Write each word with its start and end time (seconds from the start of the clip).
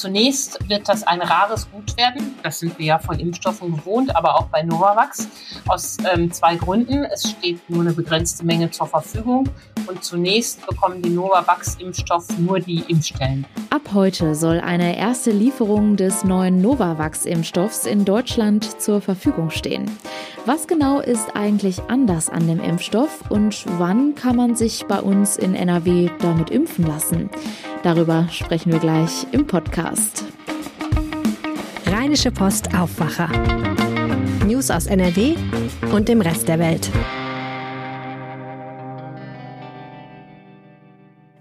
zunächst 0.00 0.58
wird 0.68 0.88
das 0.88 1.02
ein 1.02 1.20
rares 1.20 1.70
Gut 1.70 1.96
werden. 1.96 2.34
Das 2.42 2.58
sind 2.58 2.78
wir 2.78 2.86
ja 2.86 2.98
von 2.98 3.18
Impfstoffen 3.18 3.76
gewohnt, 3.76 4.16
aber 4.16 4.36
auch 4.36 4.46
bei 4.46 4.62
Novavax. 4.62 5.28
Aus 5.68 5.98
ähm, 6.12 6.32
zwei 6.32 6.56
Gründen. 6.56 7.04
Es 7.04 7.30
steht 7.30 7.68
nur 7.68 7.82
eine 7.82 7.92
begrenzte 7.92 8.44
Menge 8.44 8.70
zur 8.70 8.86
Verfügung. 8.86 9.48
Und 9.86 10.02
zunächst 10.02 10.66
bekommen 10.66 11.02
die 11.02 11.10
Novavax-Impfstoff 11.10 12.38
nur 12.38 12.60
die 12.60 12.84
Impfstellen. 12.88 13.46
Ab 13.68 13.82
heute 13.92 14.34
soll 14.34 14.60
eine 14.60 14.96
erste 14.96 15.30
Lieferung 15.32 15.96
des 15.96 16.24
neuen 16.24 16.62
Novavax-Impfstoffs 16.62 17.84
in 17.84 18.04
Deutschland 18.04 18.80
zur 18.80 19.00
Verfügung 19.00 19.50
stehen. 19.50 19.90
Was 20.46 20.66
genau 20.66 21.00
ist 21.00 21.36
eigentlich 21.36 21.82
anders 21.88 22.30
an 22.30 22.46
dem 22.46 22.60
Impfstoff 22.60 23.30
und 23.30 23.64
wann 23.78 24.14
kann 24.14 24.36
man 24.36 24.56
sich 24.56 24.86
bei 24.86 25.00
uns 25.00 25.36
in 25.36 25.54
NRW 25.54 26.08
damit 26.20 26.50
impfen 26.50 26.86
lassen? 26.86 27.30
Darüber 27.82 28.28
sprechen 28.30 28.72
wir 28.72 28.78
gleich 28.78 29.26
im 29.32 29.46
Podcast. 29.46 30.24
Rheinische 31.86 32.30
Post 32.30 32.74
Aufwacher. 32.74 33.30
News 34.46 34.70
aus 34.70 34.86
NRW 34.86 35.34
und 35.90 36.06
dem 36.06 36.20
Rest 36.20 36.46
der 36.46 36.58
Welt. 36.58 36.90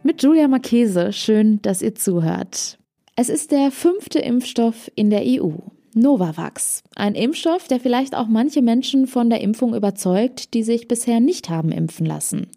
Mit 0.04 0.24
Julia 0.24 0.48
Marchese, 0.48 1.12
schön, 1.12 1.62
dass 1.62 1.82
ihr 1.82 1.96
zuhört. 1.96 2.80
Es 3.18 3.28
ist 3.28 3.52
der 3.52 3.70
fünfte 3.70 4.20
Impfstoff 4.20 4.90
in 4.96 5.10
der 5.10 5.24
EU. 5.26 5.58
Novavax. 5.94 6.84
Ein 6.96 7.16
Impfstoff, 7.16 7.68
der 7.68 7.80
vielleicht 7.80 8.16
auch 8.16 8.28
manche 8.28 8.62
Menschen 8.62 9.08
von 9.08 9.30
der 9.30 9.42
Impfung 9.42 9.76
überzeugt, 9.76 10.54
die 10.54 10.64
sich 10.64 10.88
bisher 10.88 11.20
nicht 11.20 11.50
haben 11.50 11.72
impfen 11.72 12.06
lassen. 12.06 12.48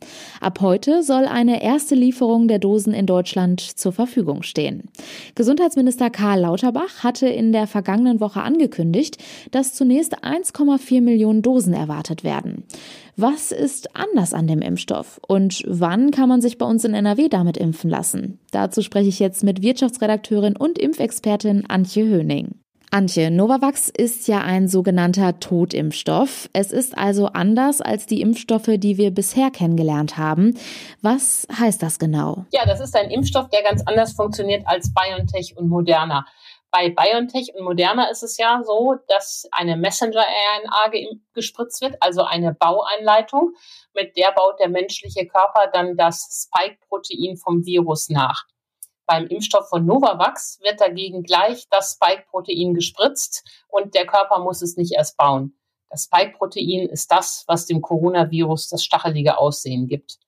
Ab 0.40 0.60
heute 0.60 1.02
soll 1.02 1.24
eine 1.24 1.62
erste 1.62 1.94
Lieferung 1.94 2.48
der 2.48 2.58
Dosen 2.58 2.92
in 2.92 3.06
Deutschland 3.06 3.60
zur 3.60 3.92
Verfügung 3.92 4.42
stehen. 4.42 4.84
Gesundheitsminister 5.34 6.10
Karl 6.10 6.40
Lauterbach 6.40 7.02
hatte 7.02 7.28
in 7.28 7.52
der 7.52 7.66
vergangenen 7.66 8.20
Woche 8.20 8.42
angekündigt, 8.42 9.18
dass 9.50 9.74
zunächst 9.74 10.24
1,4 10.24 11.00
Millionen 11.00 11.42
Dosen 11.42 11.74
erwartet 11.74 12.24
werden. 12.24 12.64
Was 13.16 13.52
ist 13.52 13.94
anders 13.94 14.32
an 14.32 14.46
dem 14.46 14.62
Impfstoff 14.62 15.20
und 15.28 15.62
wann 15.66 16.10
kann 16.12 16.30
man 16.30 16.40
sich 16.40 16.56
bei 16.56 16.64
uns 16.64 16.84
in 16.84 16.94
NRW 16.94 17.28
damit 17.28 17.58
impfen 17.58 17.90
lassen? 17.90 18.38
Dazu 18.52 18.80
spreche 18.80 19.10
ich 19.10 19.18
jetzt 19.18 19.44
mit 19.44 19.60
Wirtschaftsredakteurin 19.60 20.56
und 20.56 20.78
Impfexpertin 20.78 21.66
Antje 21.68 22.04
Höning. 22.04 22.61
Antje, 22.94 23.30
Novavax 23.30 23.88
ist 23.88 24.28
ja 24.28 24.42
ein 24.42 24.68
sogenannter 24.68 25.40
Totimpfstoff. 25.40 26.50
Es 26.52 26.70
ist 26.72 26.98
also 26.98 27.24
anders 27.28 27.80
als 27.80 28.04
die 28.04 28.20
Impfstoffe, 28.20 28.68
die 28.76 28.98
wir 28.98 29.10
bisher 29.10 29.50
kennengelernt 29.50 30.18
haben. 30.18 30.58
Was 31.00 31.48
heißt 31.58 31.82
das 31.82 31.98
genau? 31.98 32.44
Ja, 32.52 32.66
das 32.66 32.80
ist 32.80 32.94
ein 32.94 33.10
Impfstoff, 33.10 33.48
der 33.48 33.62
ganz 33.62 33.82
anders 33.86 34.12
funktioniert 34.12 34.64
als 34.66 34.92
BioNTech 34.92 35.56
und 35.56 35.70
Moderna. 35.70 36.26
Bei 36.70 36.90
BioNTech 36.90 37.54
und 37.54 37.64
Moderna 37.64 38.10
ist 38.10 38.22
es 38.22 38.36
ja 38.36 38.60
so, 38.62 38.96
dass 39.08 39.48
eine 39.52 39.78
Messenger-RNA 39.78 40.92
gespritzt 41.32 41.80
wird, 41.80 41.96
also 42.00 42.24
eine 42.24 42.52
Baueinleitung. 42.52 43.54
Mit 43.94 44.18
der 44.18 44.32
baut 44.32 44.60
der 44.60 44.68
menschliche 44.68 45.26
Körper 45.26 45.70
dann 45.72 45.96
das 45.96 46.46
Spike-Protein 46.46 47.38
vom 47.38 47.64
Virus 47.64 48.10
nach. 48.10 48.44
Beim 49.06 49.26
Impfstoff 49.26 49.68
von 49.68 49.84
Novavax 49.84 50.60
wird 50.62 50.80
dagegen 50.80 51.22
gleich 51.22 51.66
das 51.70 51.92
Spike-Protein 51.92 52.74
gespritzt 52.74 53.44
und 53.68 53.94
der 53.94 54.06
Körper 54.06 54.40
muss 54.40 54.62
es 54.62 54.76
nicht 54.76 54.94
erst 54.94 55.16
bauen. 55.16 55.58
Das 55.90 56.04
Spike-Protein 56.04 56.88
ist 56.88 57.10
das, 57.12 57.44
was 57.46 57.66
dem 57.66 57.82
Coronavirus 57.82 58.68
das 58.68 58.84
stachelige 58.84 59.38
Aussehen 59.38 59.88
gibt. 59.88 60.18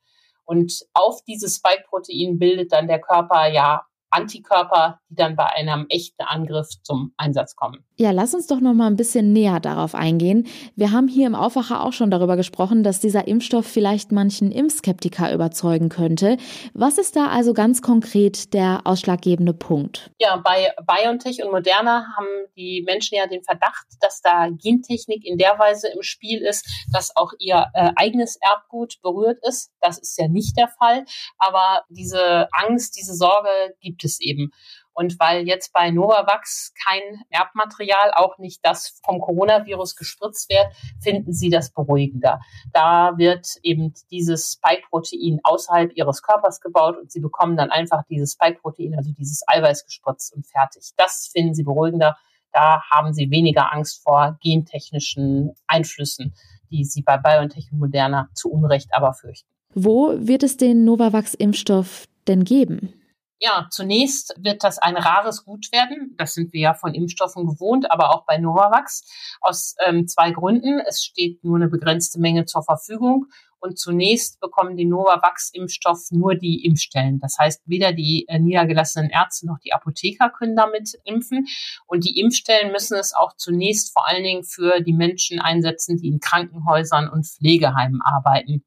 Und 0.44 0.84
auf 0.92 1.22
dieses 1.24 1.56
Spike-Protein 1.56 2.38
bildet 2.38 2.72
dann 2.72 2.86
der 2.86 3.00
Körper 3.00 3.46
ja 3.46 3.86
Antikörper, 4.14 5.00
die 5.08 5.16
dann 5.16 5.36
bei 5.36 5.46
einem 5.46 5.86
echten 5.88 6.22
Angriff 6.22 6.68
zum 6.82 7.12
Einsatz 7.16 7.56
kommen. 7.56 7.84
Ja, 7.96 8.10
lass 8.10 8.34
uns 8.34 8.46
doch 8.46 8.60
noch 8.60 8.74
mal 8.74 8.86
ein 8.86 8.96
bisschen 8.96 9.32
näher 9.32 9.60
darauf 9.60 9.94
eingehen. 9.94 10.46
Wir 10.76 10.92
haben 10.92 11.08
hier 11.08 11.26
im 11.26 11.34
Aufwacher 11.34 11.84
auch 11.84 11.92
schon 11.92 12.10
darüber 12.10 12.36
gesprochen, 12.36 12.82
dass 12.82 13.00
dieser 13.00 13.26
Impfstoff 13.28 13.66
vielleicht 13.66 14.12
manchen 14.12 14.52
Impfskeptiker 14.52 15.32
überzeugen 15.32 15.88
könnte. 15.88 16.36
Was 16.72 16.98
ist 16.98 17.16
da 17.16 17.28
also 17.28 17.54
ganz 17.54 17.82
konkret 17.82 18.52
der 18.54 18.82
ausschlaggebende 18.84 19.54
Punkt? 19.54 20.10
Ja, 20.20 20.36
bei 20.36 20.72
BioNTech 20.86 21.42
und 21.44 21.50
Moderna 21.50 22.06
haben 22.16 22.26
die 22.56 22.82
Menschen 22.86 23.16
ja 23.16 23.26
den 23.26 23.42
Verdacht, 23.42 23.86
dass 24.00 24.20
da 24.20 24.48
Gentechnik 24.50 25.24
in 25.24 25.38
der 25.38 25.58
Weise 25.58 25.88
im 25.88 26.02
Spiel 26.02 26.40
ist, 26.40 26.66
dass 26.92 27.16
auch 27.16 27.32
ihr 27.38 27.66
äh, 27.74 27.90
eigenes 27.96 28.36
Erbgut 28.40 29.00
berührt 29.02 29.38
ist. 29.42 29.72
Das 29.80 29.98
ist 29.98 30.18
ja 30.18 30.28
nicht 30.28 30.56
der 30.56 30.68
Fall, 30.68 31.04
aber 31.38 31.82
diese 31.88 32.48
Angst, 32.52 32.96
diese 32.96 33.14
Sorge 33.14 33.48
gibt 33.80 34.03
es 34.04 34.20
eben. 34.20 34.52
Und 34.94 35.18
weil 35.18 35.46
jetzt 35.46 35.72
bei 35.72 35.90
Novavax 35.90 36.72
kein 36.84 37.02
Erbmaterial, 37.28 38.12
auch 38.14 38.38
nicht 38.38 38.60
das 38.64 39.00
vom 39.04 39.20
Coronavirus 39.20 39.96
gespritzt 39.96 40.48
wird, 40.48 40.68
finden 41.02 41.32
sie 41.32 41.50
das 41.50 41.70
beruhigender. 41.72 42.40
Da 42.72 43.14
wird 43.16 43.56
eben 43.62 43.92
dieses 44.12 44.52
Spike-Protein 44.52 45.40
außerhalb 45.42 45.96
ihres 45.96 46.22
Körpers 46.22 46.60
gebaut 46.60 46.96
und 46.96 47.10
sie 47.10 47.20
bekommen 47.20 47.56
dann 47.56 47.70
einfach 47.70 48.04
dieses 48.08 48.32
Spike-Protein, 48.32 48.94
also 48.96 49.10
dieses 49.12 49.42
Eiweiß 49.48 49.84
gespritzt 49.84 50.32
und 50.32 50.46
fertig. 50.46 50.92
Das 50.96 51.28
finden 51.32 51.54
sie 51.54 51.64
beruhigender. 51.64 52.16
Da 52.52 52.82
haben 52.88 53.12
sie 53.12 53.30
weniger 53.30 53.72
Angst 53.72 54.00
vor 54.00 54.38
gentechnischen 54.40 55.56
Einflüssen, 55.66 56.34
die 56.70 56.84
sie 56.84 57.02
bei 57.02 57.18
BioNTech 57.18 57.72
und 57.72 57.80
Moderna 57.80 58.28
zu 58.32 58.48
Unrecht 58.48 58.90
aber 58.92 59.12
fürchten. 59.12 59.48
Wo 59.74 60.14
wird 60.16 60.44
es 60.44 60.56
den 60.56 60.84
Novavax-Impfstoff 60.84 62.06
denn 62.28 62.44
geben? 62.44 62.94
Ja, 63.40 63.66
zunächst 63.70 64.34
wird 64.38 64.62
das 64.62 64.78
ein 64.78 64.96
rares 64.96 65.44
Gut 65.44 65.72
werden. 65.72 66.14
Das 66.16 66.34
sind 66.34 66.52
wir 66.52 66.60
ja 66.60 66.74
von 66.74 66.94
Impfstoffen 66.94 67.46
gewohnt, 67.46 67.90
aber 67.90 68.14
auch 68.14 68.24
bei 68.26 68.38
Novavax. 68.38 69.38
Aus 69.40 69.74
ähm, 69.84 70.06
zwei 70.06 70.30
Gründen. 70.30 70.80
Es 70.80 71.04
steht 71.04 71.42
nur 71.42 71.56
eine 71.56 71.68
begrenzte 71.68 72.20
Menge 72.20 72.44
zur 72.46 72.62
Verfügung. 72.62 73.26
Und 73.58 73.78
zunächst 73.78 74.40
bekommen 74.40 74.76
die 74.76 74.84
Novavax-Impfstoff 74.84 76.10
nur 76.10 76.34
die 76.34 76.64
Impfstellen. 76.64 77.18
Das 77.18 77.38
heißt, 77.38 77.62
weder 77.64 77.92
die 77.92 78.26
äh, 78.28 78.38
niedergelassenen 78.38 79.10
Ärzte 79.10 79.46
noch 79.46 79.58
die 79.58 79.72
Apotheker 79.72 80.30
können 80.30 80.54
damit 80.54 80.98
impfen. 81.04 81.46
Und 81.86 82.04
die 82.04 82.20
Impfstellen 82.20 82.72
müssen 82.72 82.98
es 82.98 83.14
auch 83.14 83.34
zunächst 83.36 83.92
vor 83.92 84.06
allen 84.06 84.22
Dingen 84.22 84.44
für 84.44 84.80
die 84.80 84.92
Menschen 84.92 85.40
einsetzen, 85.40 85.96
die 85.96 86.08
in 86.08 86.20
Krankenhäusern 86.20 87.08
und 87.08 87.26
Pflegeheimen 87.26 88.00
arbeiten. 88.02 88.64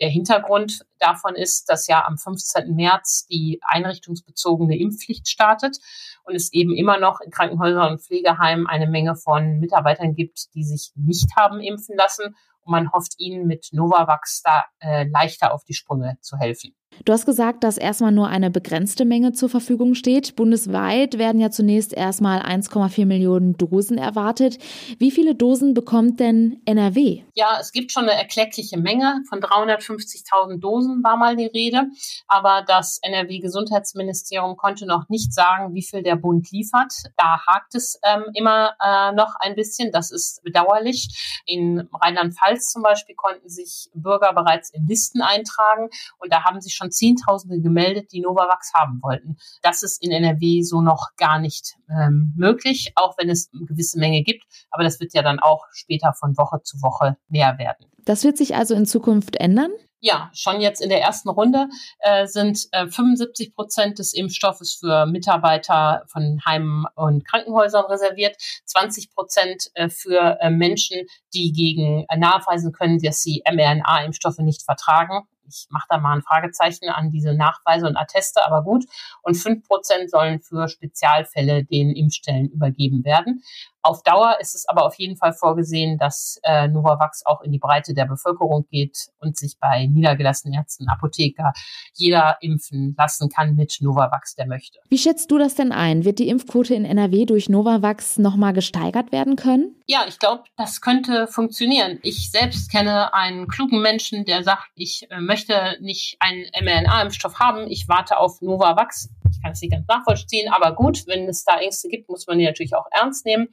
Der 0.00 0.08
Hintergrund 0.08 0.86
davon 0.98 1.34
ist, 1.34 1.68
dass 1.68 1.86
ja 1.86 2.04
am 2.06 2.16
15. 2.16 2.74
März 2.74 3.26
die 3.26 3.60
einrichtungsbezogene 3.62 4.78
Impfpflicht 4.78 5.28
startet 5.28 5.78
und 6.24 6.34
es 6.34 6.52
eben 6.52 6.74
immer 6.74 6.98
noch 6.98 7.20
in 7.20 7.30
Krankenhäusern 7.30 7.92
und 7.92 8.02
Pflegeheimen 8.02 8.66
eine 8.66 8.86
Menge 8.86 9.14
von 9.14 9.58
Mitarbeitern 9.58 10.14
gibt, 10.14 10.54
die 10.54 10.64
sich 10.64 10.92
nicht 10.94 11.36
haben 11.36 11.60
impfen 11.60 11.96
lassen. 11.96 12.34
Und 12.62 12.72
man 12.72 12.92
hofft 12.92 13.18
ihnen 13.18 13.46
mit 13.46 13.68
Novavax 13.72 14.42
da 14.42 14.64
äh, 14.80 15.04
leichter 15.04 15.52
auf 15.52 15.64
die 15.64 15.74
Sprünge 15.74 16.16
zu 16.22 16.38
helfen. 16.38 16.74
Du 17.06 17.14
hast 17.14 17.24
gesagt, 17.24 17.64
dass 17.64 17.78
erstmal 17.78 18.12
nur 18.12 18.28
eine 18.28 18.50
begrenzte 18.50 19.06
Menge 19.06 19.32
zur 19.32 19.48
Verfügung 19.48 19.94
steht. 19.94 20.36
Bundesweit 20.36 21.16
werden 21.16 21.40
ja 21.40 21.50
zunächst 21.50 21.94
erstmal 21.94 22.40
1,4 22.42 23.06
Millionen 23.06 23.56
Dosen 23.56 23.96
erwartet. 23.96 24.58
Wie 24.98 25.10
viele 25.10 25.34
Dosen 25.34 25.72
bekommt 25.72 26.20
denn 26.20 26.60
NRW? 26.66 27.22
Ja, 27.34 27.56
es 27.58 27.72
gibt 27.72 27.90
schon 27.90 28.02
eine 28.02 28.12
erkleckliche 28.12 28.78
Menge. 28.78 29.22
Von 29.30 29.40
350.000 29.40 30.60
Dosen 30.60 31.02
war 31.02 31.16
mal 31.16 31.36
die 31.36 31.46
Rede. 31.46 31.86
Aber 32.28 32.62
das 32.66 32.98
NRW-Gesundheitsministerium 33.00 34.58
konnte 34.58 34.84
noch 34.84 35.08
nicht 35.08 35.32
sagen, 35.32 35.74
wie 35.74 35.82
viel 35.82 36.02
der 36.02 36.16
Bund 36.16 36.50
liefert. 36.50 36.92
Da 37.16 37.40
hakt 37.46 37.74
es 37.74 37.98
ähm, 38.02 38.24
immer 38.34 38.74
äh, 38.78 39.12
noch 39.12 39.36
ein 39.40 39.54
bisschen. 39.54 39.90
Das 39.90 40.10
ist 40.10 40.42
bedauerlich. 40.42 41.40
In 41.46 41.88
Rheinland-Pfalz 41.94 42.66
zum 42.72 42.82
Beispiel 42.82 43.14
konnten 43.14 43.48
sich 43.48 43.88
Bürger 43.94 44.34
bereits 44.34 44.68
in 44.68 44.86
Listen 44.86 45.22
eintragen. 45.22 45.88
Und 46.18 46.30
da 46.30 46.44
haben 46.44 46.60
sich 46.60 46.74
schon 46.74 46.89
Zehntausende 46.90 47.60
gemeldet, 47.60 48.12
die 48.12 48.20
Novavax 48.20 48.72
haben 48.74 49.00
wollten. 49.02 49.36
Das 49.62 49.82
ist 49.82 50.02
in 50.02 50.10
NRW 50.10 50.62
so 50.62 50.80
noch 50.80 51.10
gar 51.16 51.38
nicht 51.38 51.76
ähm, 51.90 52.32
möglich, 52.36 52.92
auch 52.96 53.16
wenn 53.18 53.30
es 53.30 53.50
eine 53.54 53.66
gewisse 53.66 53.98
Menge 53.98 54.22
gibt. 54.22 54.44
Aber 54.70 54.84
das 54.84 55.00
wird 55.00 55.14
ja 55.14 55.22
dann 55.22 55.38
auch 55.38 55.66
später 55.72 56.12
von 56.12 56.36
Woche 56.36 56.62
zu 56.62 56.82
Woche 56.82 57.16
mehr 57.28 57.58
werden. 57.58 57.86
Das 58.04 58.24
wird 58.24 58.36
sich 58.36 58.54
also 58.54 58.74
in 58.74 58.86
Zukunft 58.86 59.36
ändern? 59.36 59.70
Ja, 60.02 60.30
schon 60.32 60.62
jetzt 60.62 60.80
in 60.80 60.88
der 60.88 61.02
ersten 61.02 61.28
Runde 61.28 61.68
äh, 61.98 62.26
sind 62.26 62.68
äh, 62.72 62.86
75 62.86 63.54
Prozent 63.54 63.98
des 63.98 64.14
Impfstoffes 64.14 64.78
für 64.80 65.04
Mitarbeiter 65.04 66.04
von 66.06 66.40
Heimen 66.46 66.86
und 66.94 67.28
Krankenhäusern 67.28 67.84
reserviert, 67.84 68.34
20 68.64 69.12
Prozent 69.12 69.70
äh, 69.74 69.90
für 69.90 70.38
äh, 70.40 70.48
Menschen, 70.48 71.06
die 71.34 71.52
gegen 71.52 72.06
äh, 72.08 72.16
nachweisen 72.16 72.72
können, 72.72 72.98
dass 72.98 73.20
sie 73.20 73.42
mRNA-Impfstoffe 73.46 74.38
nicht 74.38 74.62
vertragen 74.62 75.28
Ich 75.50 75.66
mache 75.70 75.86
da 75.88 75.98
mal 75.98 76.14
ein 76.14 76.22
Fragezeichen 76.22 76.88
an 76.88 77.10
diese 77.10 77.34
Nachweise 77.34 77.86
und 77.86 77.96
Atteste, 77.96 78.46
aber 78.46 78.62
gut. 78.62 78.84
Und 79.22 79.34
fünf 79.34 79.66
Prozent 79.66 80.10
sollen 80.10 80.40
für 80.40 80.68
Spezialfälle 80.68 81.64
den 81.64 81.90
Impfstellen 81.90 82.48
übergeben 82.48 83.04
werden. 83.04 83.42
Auf 83.82 84.02
Dauer 84.02 84.36
ist 84.40 84.54
es 84.54 84.68
aber 84.68 84.84
auf 84.84 84.96
jeden 84.96 85.16
Fall 85.16 85.32
vorgesehen, 85.32 85.96
dass 85.96 86.38
äh, 86.42 86.68
Novavax 86.68 87.24
auch 87.24 87.40
in 87.40 87.50
die 87.50 87.58
Breite 87.58 87.94
der 87.94 88.04
Bevölkerung 88.04 88.66
geht 88.70 89.08
und 89.20 89.38
sich 89.38 89.56
bei 89.58 89.86
niedergelassenen 89.86 90.54
Ärzten, 90.54 90.88
Apotheker 90.88 91.52
jeder 91.94 92.36
impfen 92.42 92.94
lassen 92.98 93.30
kann 93.30 93.54
mit 93.54 93.78
Novavax, 93.80 94.34
der 94.34 94.46
möchte. 94.46 94.80
Wie 94.90 94.98
schätzt 94.98 95.30
du 95.30 95.38
das 95.38 95.54
denn 95.54 95.72
ein? 95.72 96.04
Wird 96.04 96.18
die 96.18 96.28
Impfquote 96.28 96.74
in 96.74 96.84
NRW 96.84 97.24
durch 97.24 97.48
Novavax 97.48 98.18
nochmal 98.18 98.52
gesteigert 98.52 99.12
werden 99.12 99.36
können? 99.36 99.74
Ja, 99.86 100.04
ich 100.06 100.18
glaube, 100.18 100.44
das 100.56 100.82
könnte 100.82 101.26
funktionieren. 101.26 101.98
Ich 102.02 102.30
selbst 102.30 102.70
kenne 102.70 103.14
einen 103.14 103.48
klugen 103.48 103.80
Menschen, 103.80 104.24
der 104.26 104.44
sagt, 104.44 104.68
ich 104.74 105.10
äh, 105.10 105.20
möchte 105.20 105.39
nicht 105.80 106.16
einen 106.20 106.46
mRNA-Impfstoff 106.60 107.38
haben, 107.38 107.66
ich 107.68 107.88
warte 107.88 108.18
auf 108.18 108.40
Novavax. 108.40 109.10
Ich 109.32 109.42
kann 109.42 109.52
es 109.52 109.60
nicht 109.60 109.72
ganz 109.72 109.86
nachvollziehen, 109.86 110.52
aber 110.52 110.74
gut, 110.74 111.06
wenn 111.06 111.28
es 111.28 111.44
da 111.44 111.58
Ängste 111.58 111.88
gibt, 111.88 112.08
muss 112.08 112.26
man 112.26 112.38
die 112.38 112.44
natürlich 112.44 112.74
auch 112.74 112.86
ernst 112.90 113.24
nehmen. 113.24 113.48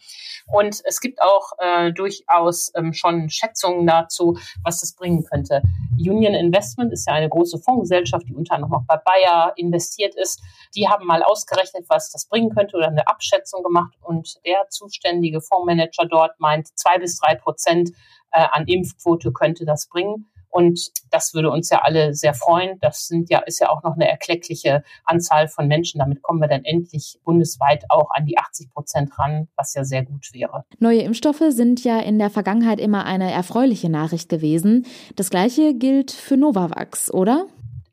Und 0.47 0.81
es 0.83 0.99
gibt 0.99 1.21
auch 1.21 1.51
äh, 1.59 1.93
durchaus 1.93 2.71
ähm, 2.75 2.93
schon 2.93 3.29
Schätzungen 3.29 3.85
dazu, 3.85 4.37
was 4.63 4.79
das 4.79 4.95
bringen 4.95 5.23
könnte. 5.23 5.61
Union 5.97 6.33
Investment 6.33 6.91
ist 6.91 7.07
ja 7.07 7.13
eine 7.13 7.29
große 7.29 7.59
Fondsgesellschaft, 7.59 8.27
die 8.27 8.33
unter 8.33 8.55
anderem 8.55 8.73
auch 8.73 8.85
bei 8.87 8.97
Bayer 8.97 9.53
investiert 9.55 10.15
ist. 10.15 10.41
Die 10.75 10.87
haben 10.87 11.05
mal 11.05 11.23
ausgerechnet, 11.23 11.85
was 11.87 12.11
das 12.11 12.27
bringen 12.27 12.49
könnte 12.49 12.75
oder 12.75 12.87
eine 12.87 13.07
Abschätzung 13.07 13.63
gemacht. 13.63 13.93
Und 14.01 14.35
der 14.45 14.67
zuständige 14.69 15.41
Fondsmanager 15.41 16.05
dort 16.09 16.39
meint, 16.39 16.67
zwei 16.77 16.97
bis 16.97 17.19
drei 17.19 17.35
Prozent 17.35 17.91
äh, 18.31 18.45
an 18.51 18.67
Impfquote 18.67 19.31
könnte 19.31 19.65
das 19.65 19.87
bringen. 19.87 20.29
Und 20.49 20.91
das 21.11 21.33
würde 21.33 21.49
uns 21.51 21.69
ja 21.69 21.81
alle 21.83 22.13
sehr 22.13 22.33
freuen. 22.33 22.79
Das 22.81 23.07
sind 23.07 23.29
ja, 23.29 23.39
ist 23.39 23.59
ja 23.59 23.69
auch 23.69 23.83
noch 23.83 23.95
eine 23.95 24.07
erkleckliche 24.07 24.83
Anzahl 25.05 25.47
von 25.47 25.67
Menschen. 25.67 25.99
Damit 25.99 26.21
kommen 26.21 26.39
wir 26.39 26.47
dann 26.47 26.63
endlich 26.63 27.19
bundesweit 27.23 27.85
auch 27.89 28.09
an 28.11 28.25
die 28.25 28.37
80 28.37 28.71
Prozent 28.71 29.19
ran, 29.19 29.47
was 29.55 29.73
ja 29.73 29.83
sehr 29.83 30.03
gut 30.03 30.33
wäre. 30.33 30.65
Neue 30.79 31.01
Impfstoffe 31.01 31.43
sind 31.49 31.83
ja 31.83 31.99
in 31.99 32.19
der 32.19 32.29
Vergangenheit 32.29 32.79
immer 32.79 33.05
eine 33.05 33.31
erfreuliche 33.31 33.89
Nachricht 33.89 34.29
gewesen. 34.29 34.85
Das 35.15 35.29
Gleiche 35.29 35.73
gilt 35.73 36.11
für 36.11 36.37
Novavax, 36.37 37.11
oder? 37.13 37.45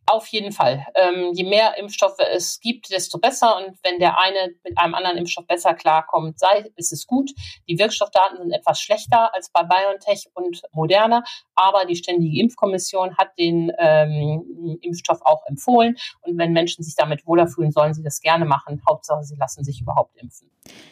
Auf 0.06 0.26
jeden 0.28 0.52
Fall. 0.52 0.86
Ähm, 0.94 1.32
je 1.32 1.44
mehr 1.44 1.78
Impfstoffe 1.78 2.18
es 2.18 2.60
gibt, 2.60 2.90
desto 2.90 3.18
besser. 3.18 3.56
Und 3.56 3.78
wenn 3.82 3.98
der 3.98 4.18
eine 4.18 4.54
mit 4.62 4.76
einem 4.76 4.94
anderen 4.94 5.16
Impfstoff 5.16 5.46
besser 5.46 5.74
klarkommt, 5.74 6.38
sei, 6.38 6.70
ist 6.76 6.92
es 6.92 7.06
gut. 7.06 7.30
Die 7.68 7.78
Wirkstoffdaten 7.78 8.36
sind 8.38 8.52
etwas 8.52 8.80
schlechter 8.80 9.34
als 9.34 9.50
bei 9.50 9.62
BioNTech 9.62 10.28
und 10.34 10.62
Moderna, 10.72 11.24
aber 11.54 11.86
die 11.86 11.96
Ständige 11.96 12.38
Impfkommission 12.40 13.16
hat 13.16 13.30
den 13.38 13.72
ähm, 13.78 14.78
Impfstoff 14.82 15.22
auch 15.22 15.46
empfohlen. 15.46 15.96
Und 16.20 16.36
wenn 16.36 16.52
Menschen 16.52 16.84
sich 16.84 16.94
damit 16.96 17.26
wohler 17.26 17.46
fühlen, 17.46 17.72
sollen 17.72 17.94
sie 17.94 18.02
das 18.02 18.20
gerne 18.20 18.44
machen. 18.44 18.82
Hauptsache, 18.86 19.24
sie 19.24 19.36
lassen 19.36 19.64
sich 19.64 19.80
überhaupt 19.80 20.16
impfen. 20.16 20.50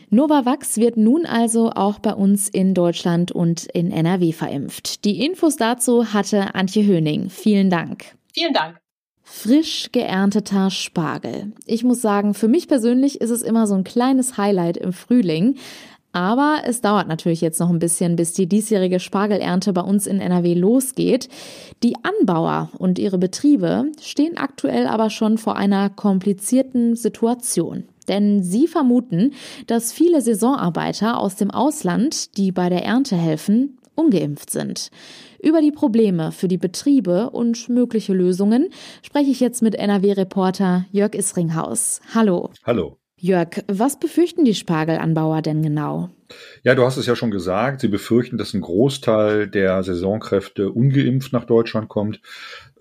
Novavax 0.08 0.78
wird 0.78 0.96
nun 0.96 1.26
also 1.26 1.70
auch 1.70 1.98
bei 1.98 2.14
uns 2.14 2.48
in 2.48 2.74
Deutschland 2.74 3.30
und 3.32 3.66
in 3.66 3.90
NRW 3.90 4.32
verimpft. 4.32 5.04
Die 5.04 5.24
Infos 5.24 5.56
dazu 5.56 6.12
hatte 6.12 6.54
Antje 6.54 6.84
Höning. 6.84 7.30
Vielen 7.30 7.70
Dank. 7.70 8.16
Vielen 8.34 8.54
Dank. 8.54 8.81
Frisch 9.34 9.88
geernteter 9.92 10.70
Spargel. 10.70 11.52
Ich 11.64 11.82
muss 11.84 12.02
sagen, 12.02 12.34
für 12.34 12.48
mich 12.48 12.68
persönlich 12.68 13.20
ist 13.20 13.30
es 13.30 13.40
immer 13.40 13.66
so 13.66 13.74
ein 13.74 13.82
kleines 13.82 14.36
Highlight 14.36 14.76
im 14.76 14.92
Frühling. 14.92 15.56
Aber 16.12 16.58
es 16.66 16.82
dauert 16.82 17.08
natürlich 17.08 17.40
jetzt 17.40 17.58
noch 17.58 17.70
ein 17.70 17.78
bisschen, 17.78 18.14
bis 18.14 18.34
die 18.34 18.46
diesjährige 18.46 19.00
Spargelernte 19.00 19.72
bei 19.72 19.80
uns 19.80 20.06
in 20.06 20.20
NRW 20.20 20.52
losgeht. 20.52 21.30
Die 21.82 21.94
Anbauer 22.04 22.70
und 22.76 22.98
ihre 22.98 23.16
Betriebe 23.16 23.86
stehen 24.00 24.36
aktuell 24.36 24.86
aber 24.86 25.08
schon 25.08 25.38
vor 25.38 25.56
einer 25.56 25.88
komplizierten 25.88 26.94
Situation. 26.94 27.84
Denn 28.08 28.42
sie 28.42 28.68
vermuten, 28.68 29.32
dass 29.66 29.92
viele 29.92 30.20
Saisonarbeiter 30.20 31.18
aus 31.18 31.36
dem 31.36 31.50
Ausland, 31.50 32.36
die 32.36 32.52
bei 32.52 32.68
der 32.68 32.84
Ernte 32.84 33.16
helfen, 33.16 33.78
ungeimpft 33.94 34.50
sind. 34.50 34.90
Über 35.42 35.60
die 35.60 35.72
Probleme 35.72 36.32
für 36.32 36.48
die 36.48 36.58
Betriebe 36.58 37.30
und 37.30 37.68
mögliche 37.68 38.12
Lösungen 38.12 38.68
spreche 39.02 39.30
ich 39.30 39.40
jetzt 39.40 39.62
mit 39.62 39.74
NRW-Reporter 39.74 40.86
Jörg 40.92 41.14
Isringhaus. 41.14 42.00
Hallo. 42.14 42.50
Hallo. 42.64 42.98
Jörg, 43.18 43.62
was 43.68 44.00
befürchten 44.00 44.44
die 44.44 44.54
Spargelanbauer 44.54 45.42
denn 45.42 45.62
genau? 45.62 46.10
Ja, 46.62 46.74
du 46.74 46.84
hast 46.84 46.96
es 46.96 47.06
ja 47.06 47.16
schon 47.16 47.30
gesagt. 47.30 47.80
Sie 47.80 47.88
befürchten, 47.88 48.38
dass 48.38 48.54
ein 48.54 48.60
Großteil 48.60 49.48
der 49.48 49.82
Saisonkräfte 49.82 50.70
ungeimpft 50.70 51.32
nach 51.32 51.44
Deutschland 51.44 51.88
kommt. 51.88 52.20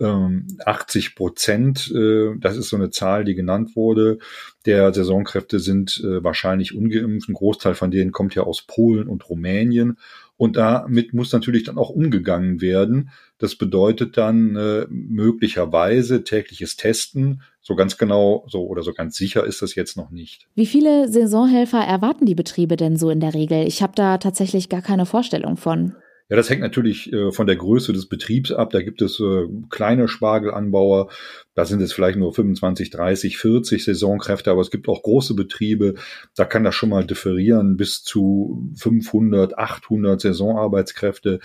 ähm, 1.06 1.14
Prozent, 1.14 1.92
äh, 1.94 2.34
das 2.38 2.56
ist 2.56 2.68
so 2.70 2.76
eine 2.76 2.90
Zahl, 2.90 3.24
die 3.24 3.34
genannt 3.34 3.76
wurde, 3.76 4.18
der 4.66 4.92
Saisonkräfte 4.92 5.58
sind 5.58 6.00
äh, 6.04 6.22
wahrscheinlich 6.22 6.74
ungeimpft. 6.74 7.28
Ein 7.28 7.34
Großteil 7.34 7.74
von 7.74 7.90
denen 7.90 8.12
kommt 8.12 8.34
ja 8.34 8.42
aus 8.42 8.62
Polen 8.62 9.08
und 9.08 9.28
Rumänien. 9.28 9.98
Und 10.36 10.56
damit 10.56 11.14
muss 11.14 11.32
natürlich 11.32 11.62
dann 11.62 11.78
auch 11.78 11.90
umgegangen 11.90 12.60
werden. 12.60 13.10
Das 13.38 13.54
bedeutet 13.54 14.16
dann 14.16 14.56
äh, 14.56 14.86
möglicherweise 14.88 16.24
tägliches 16.24 16.76
Testen. 16.76 17.42
So 17.60 17.76
ganz 17.76 17.96
genau 17.96 18.44
so 18.48 18.66
oder 18.66 18.82
so 18.82 18.92
ganz 18.92 19.16
sicher 19.16 19.44
ist 19.44 19.62
das 19.62 19.76
jetzt 19.76 19.96
noch 19.96 20.10
nicht. 20.10 20.48
Wie 20.56 20.66
viele 20.66 21.08
Saisonhelfer 21.08 21.78
erwarten 21.78 22.26
die 22.26 22.34
Betriebe 22.34 22.76
denn 22.76 22.96
so 22.96 23.10
in 23.10 23.20
der 23.20 23.34
Regel? 23.34 23.41
Ich 23.50 23.82
habe 23.82 23.92
da 23.94 24.18
tatsächlich 24.18 24.68
gar 24.68 24.82
keine 24.82 25.06
Vorstellung 25.06 25.56
von. 25.56 25.96
Ja, 26.28 26.36
das 26.36 26.48
hängt 26.48 26.62
natürlich 26.62 27.12
äh, 27.12 27.30
von 27.32 27.46
der 27.46 27.56
Größe 27.56 27.92
des 27.92 28.06
Betriebs 28.06 28.52
ab. 28.52 28.70
Da 28.70 28.80
gibt 28.80 29.02
es 29.02 29.20
äh, 29.20 29.48
kleine 29.70 30.08
Spargelanbauer, 30.08 31.08
da 31.54 31.66
sind 31.66 31.82
es 31.82 31.92
vielleicht 31.92 32.16
nur 32.16 32.32
25, 32.32 32.90
30, 32.90 33.36
40 33.36 33.84
Saisonkräfte, 33.84 34.50
aber 34.50 34.62
es 34.62 34.70
gibt 34.70 34.88
auch 34.88 35.02
große 35.02 35.34
Betriebe, 35.34 35.94
da 36.34 36.46
kann 36.46 36.64
das 36.64 36.74
schon 36.74 36.88
mal 36.88 37.04
differieren 37.04 37.76
bis 37.76 38.02
zu 38.02 38.70
500, 38.76 39.58
800 39.58 40.20
Saisonarbeitskräfte. 40.20 41.40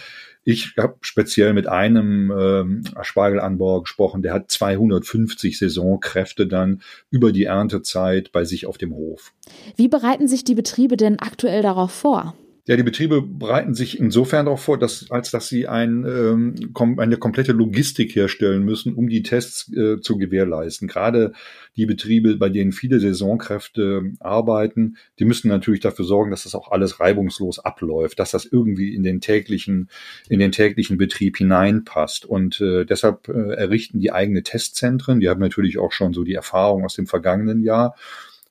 Ich 0.45 0.75
habe 0.77 0.95
speziell 1.01 1.53
mit 1.53 1.68
einem 1.68 2.31
ähm, 2.31 2.83
Spargelanbauer 3.01 3.83
gesprochen, 3.83 4.21
der 4.21 4.33
hat 4.33 4.50
250 4.50 5.59
Saisonkräfte 5.59 6.47
dann 6.47 6.81
über 7.09 7.33
die 7.33 7.44
Erntezeit 7.44 8.31
bei 8.31 8.45
sich 8.45 8.65
auf 8.65 8.77
dem 8.77 8.94
Hof. 8.94 9.33
Wie 9.75 9.89
bereiten 9.89 10.29
sich 10.29 10.45
die 10.45 10.56
Betriebe 10.56 10.95
denn 10.95 11.19
aktuell 11.19 11.62
darauf 11.62 11.91
vor? 11.91 12.33
Ja, 12.67 12.75
die 12.75 12.83
Betriebe 12.83 13.21
bereiten 13.21 13.73
sich 13.73 13.97
insofern 13.97 14.45
darauf 14.45 14.61
vor, 14.61 14.77
dass, 14.77 15.09
als 15.09 15.31
dass 15.31 15.47
sie 15.47 15.69
ein, 15.69 16.03
ähm, 16.05 16.73
kom 16.73 16.99
eine 16.99 17.15
komplette 17.15 17.53
Logistik 17.53 18.13
herstellen 18.13 18.63
müssen, 18.63 18.93
um 18.93 19.07
die 19.07 19.23
Tests 19.23 19.71
äh, 19.73 20.01
zu 20.01 20.17
gewährleisten. 20.17 20.89
Gerade 20.89 21.31
die 21.77 21.85
Betriebe, 21.85 22.35
bei 22.35 22.49
denen 22.49 22.73
viele 22.73 22.99
Saisonkräfte 22.99 24.11
arbeiten, 24.19 24.97
die 25.17 25.23
müssen 25.23 25.47
natürlich 25.47 25.79
dafür 25.79 26.03
sorgen, 26.03 26.29
dass 26.29 26.43
das 26.43 26.55
auch 26.55 26.69
alles 26.69 26.99
reibungslos 26.99 27.59
abläuft, 27.59 28.19
dass 28.19 28.31
das 28.31 28.43
irgendwie 28.43 28.93
in 28.93 29.03
den 29.03 29.21
täglichen, 29.21 29.89
in 30.27 30.39
den 30.39 30.51
täglichen 30.51 30.97
Betrieb 30.97 31.37
hineinpasst. 31.37 32.25
Und 32.25 32.59
äh, 32.59 32.83
deshalb 32.83 33.29
äh, 33.29 33.53
errichten 33.53 34.01
die 34.01 34.11
eigene 34.11 34.43
Testzentren. 34.43 35.21
Die 35.21 35.29
haben 35.29 35.39
natürlich 35.39 35.77
auch 35.77 35.93
schon 35.93 36.11
so 36.11 36.25
die 36.25 36.33
Erfahrung 36.33 36.83
aus 36.83 36.95
dem 36.95 37.07
vergangenen 37.07 37.63
Jahr 37.63 37.95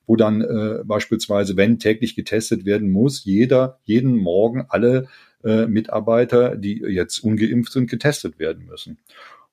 wo 0.07 0.15
dann 0.15 0.41
äh, 0.41 0.83
beispielsweise, 0.83 1.57
wenn 1.57 1.79
täglich 1.79 2.15
getestet 2.15 2.65
werden 2.65 2.89
muss, 2.89 3.25
jeder, 3.25 3.79
jeden 3.83 4.15
Morgen 4.15 4.65
alle 4.69 5.07
äh, 5.43 5.67
Mitarbeiter, 5.67 6.55
die 6.55 6.79
jetzt 6.79 7.19
ungeimpft 7.19 7.71
sind, 7.71 7.89
getestet 7.89 8.39
werden 8.39 8.65
müssen. 8.65 8.97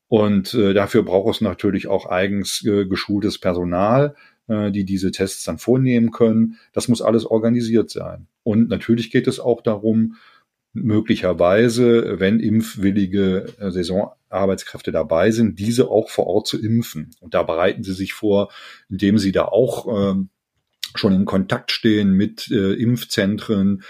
Und 0.09 0.55
äh, 0.55 0.73
dafür 0.75 1.02
braucht 1.02 1.35
es 1.35 1.40
natürlich 1.40 1.88
auch 1.88 2.07
eigens 2.07 2.64
äh, 2.64 2.87
geschultes 2.87 3.38
Personal, 3.38 4.14
äh, 4.49 4.71
die 4.71 4.85
diese 4.85 5.11
Tests 5.11 5.45
dann 5.45 5.59
vornehmen 5.59 6.12
können. 6.12 6.59
Das 6.73 6.88
muss 6.88 7.02
alles 7.02 7.26
organisiert 7.26 7.90
sein. 7.90 8.28
Und 8.43 8.69
natürlich 8.69 9.11
geht 9.11 9.26
es 9.26 9.40
auch 9.40 9.61
darum, 9.61 10.17
möglicherweise, 10.75 12.19
wenn 12.19 12.40
impfwillige 12.40 13.47
äh, 13.59 13.71
Saisonarbeitskräfte 13.71 14.93
dabei 14.93 15.31
sind, 15.31 15.59
diese 15.59 15.88
auch 15.88 16.11
vor 16.11 16.26
Ort 16.26 16.47
zu 16.47 16.61
impfen. 16.61 17.11
Und 17.21 17.35
da 17.35 17.43
bereiten 17.43 17.85
sie 17.85 17.95
sich 17.95 18.12
vor, 18.12 18.52
indem 18.90 19.19
sie 19.19 19.33
da 19.33 19.45
auch 19.47 20.12
ähm, 20.12 20.31
schon 20.95 21.13
in 21.13 21.25
Kontakt 21.25 21.71
stehen 21.71 22.13
mit 22.13 22.51
äh, 22.51 22.75
Impfzentren, 22.75 23.83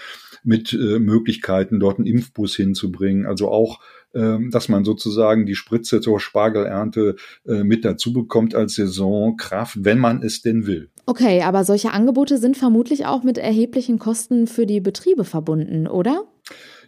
mit 0.43 0.73
äh, 0.73 0.99
Möglichkeiten, 0.99 1.79
dort 1.79 1.97
einen 1.97 2.07
Impfbus 2.07 2.55
hinzubringen. 2.55 3.25
Also 3.25 3.49
auch, 3.49 3.79
äh, 4.13 4.37
dass 4.51 4.69
man 4.69 4.85
sozusagen 4.85 5.45
die 5.45 5.55
Spritze 5.55 6.01
zur 6.01 6.19
Spargelernte 6.19 7.15
äh, 7.47 7.63
mit 7.63 7.83
dazu 7.85 8.13
bekommt 8.13 8.55
als 8.55 8.75
Saisonkraft, 8.75 9.77
wenn 9.81 9.99
man 9.99 10.21
es 10.21 10.41
denn 10.41 10.67
will. 10.67 10.89
Okay, 11.05 11.41
aber 11.43 11.63
solche 11.63 11.91
Angebote 11.91 12.37
sind 12.37 12.57
vermutlich 12.57 13.05
auch 13.05 13.23
mit 13.23 13.37
erheblichen 13.37 13.99
Kosten 13.99 14.47
für 14.47 14.65
die 14.65 14.81
Betriebe 14.81 15.23
verbunden, 15.23 15.87
oder? 15.87 16.23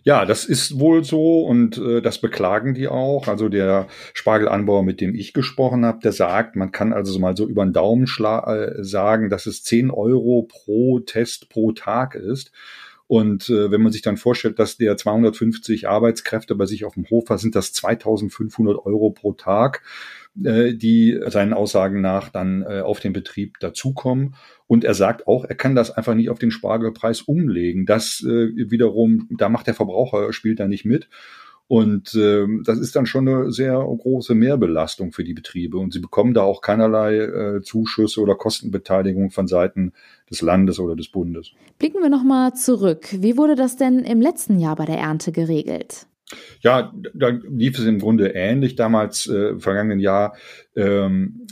Ja, 0.03 0.25
das 0.25 0.45
ist 0.45 0.79
wohl 0.79 1.03
so 1.03 1.41
und 1.41 1.77
äh, 1.77 2.01
das 2.01 2.19
beklagen 2.19 2.73
die 2.73 2.87
auch. 2.87 3.27
Also 3.27 3.49
der 3.49 3.87
Spargelanbauer, 4.13 4.83
mit 4.83 5.01
dem 5.01 5.15
ich 5.15 5.33
gesprochen 5.33 5.85
habe, 5.85 5.99
der 6.01 6.11
sagt, 6.11 6.55
man 6.55 6.71
kann 6.71 6.93
also 6.93 7.17
mal 7.19 7.35
so 7.35 7.47
über 7.47 7.65
den 7.65 7.73
Daumen 7.73 8.05
äh, 8.05 8.83
sagen, 8.83 9.29
dass 9.29 9.45
es 9.45 9.63
10 9.63 9.91
Euro 9.91 10.47
pro 10.49 10.99
Test 10.99 11.49
pro 11.49 11.71
Tag 11.71 12.15
ist. 12.15 12.51
Und 13.07 13.49
äh, 13.49 13.71
wenn 13.71 13.81
man 13.81 13.93
sich 13.93 14.01
dann 14.01 14.17
vorstellt, 14.17 14.59
dass 14.59 14.77
der 14.77 14.97
250 14.97 15.87
Arbeitskräfte 15.87 16.55
bei 16.55 16.65
sich 16.65 16.83
auf 16.83 16.95
dem 16.95 17.09
Hof 17.09 17.29
hat, 17.29 17.39
sind 17.39 17.55
das 17.55 17.71
2500 17.71 18.85
Euro 18.85 19.11
pro 19.11 19.31
Tag, 19.31 19.81
äh, 20.43 20.73
die 20.73 21.19
seinen 21.27 21.53
Aussagen 21.53 22.01
nach 22.01 22.29
dann 22.29 22.61
äh, 22.61 22.81
auf 22.81 22.99
den 22.99 23.13
Betrieb 23.13 23.59
dazukommen. 23.59 24.35
Und 24.67 24.83
er 24.83 24.93
sagt 24.93 25.27
auch, 25.27 25.45
er 25.45 25.55
kann 25.55 25.75
das 25.75 25.91
einfach 25.91 26.13
nicht 26.13 26.29
auf 26.29 26.39
den 26.39 26.51
Spargelpreis 26.51 27.21
umlegen. 27.21 27.85
Das 27.85 28.23
äh, 28.23 28.69
wiederum, 28.69 29.27
da 29.37 29.49
macht 29.49 29.67
der 29.67 29.73
Verbraucher, 29.73 30.31
spielt 30.33 30.59
da 30.59 30.67
nicht 30.67 30.85
mit. 30.85 31.09
Und 31.69 32.15
ähm, 32.15 32.63
das 32.65 32.79
ist 32.79 32.95
dann 32.95 33.05
schon 33.05 33.27
eine 33.27 33.51
sehr 33.51 33.73
große 33.73 34.35
Mehrbelastung 34.35 35.11
für 35.11 35.25
die 35.25 35.33
Betriebe. 35.33 35.77
Und 35.77 35.91
sie 35.91 35.99
bekommen 35.99 36.33
da 36.33 36.43
auch 36.43 36.61
keinerlei 36.61 37.59
Zuschüsse 37.61 38.21
oder 38.21 38.35
Kostenbeteiligung 38.35 39.31
von 39.31 39.47
Seiten 39.47 39.91
des 40.31 40.41
Landes 40.41 40.79
oder 40.79 40.95
des 40.95 41.09
Bundes. 41.09 41.51
Blicken 41.77 42.01
wir 42.01 42.09
nochmal 42.09 42.53
zurück. 42.53 43.07
Wie 43.11 43.35
wurde 43.35 43.55
das 43.55 43.75
denn 43.75 43.99
im 43.99 44.21
letzten 44.21 44.59
Jahr 44.59 44.77
bei 44.77 44.85
der 44.85 44.97
Ernte 44.97 45.33
geregelt? 45.33 46.07
Ja, 46.59 46.93
da 47.13 47.29
lief 47.29 47.79
es 47.79 47.85
im 47.85 47.99
Grunde 47.99 48.29
ähnlich. 48.29 48.75
Damals, 48.75 49.27
äh, 49.27 49.57
vergangenen 49.59 49.99
Jahr, 49.99 50.35
ähm, 50.75 51.47